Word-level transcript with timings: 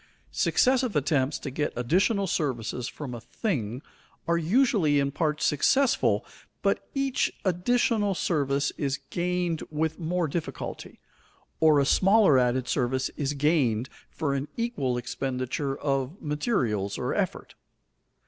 _Successive 0.31 0.95
attempts 0.95 1.37
to 1.37 1.51
get 1.51 1.71
additional 1.75 2.25
services 2.25 2.87
from 2.87 3.13
a 3.13 3.21
thing 3.21 3.83
are 4.27 4.35
usually 4.35 4.99
in 4.99 5.11
part 5.11 5.43
successful, 5.43 6.25
but 6.63 6.89
each 6.95 7.31
additional 7.45 8.15
service 8.15 8.71
is 8.79 8.97
gained 9.11 9.61
with 9.69 9.99
more 9.99 10.27
difficulty, 10.27 10.99
or 11.59 11.79
a 11.79 11.85
smaller 11.85 12.39
added 12.39 12.67
service 12.67 13.09
is 13.09 13.33
gained 13.33 13.89
for 14.09 14.33
an 14.33 14.47
equal 14.57 14.97
expenditure 14.97 15.75
of 15.77 16.19
materials 16.19 16.97
or 16.97 17.13
effort. 17.13 17.53